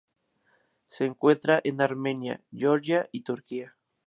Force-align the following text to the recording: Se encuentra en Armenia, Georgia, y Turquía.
Se 0.87 1.05
encuentra 1.05 1.61
en 1.63 1.79
Armenia, 1.79 2.41
Georgia, 2.51 3.07
y 3.11 3.21
Turquía. 3.21 3.77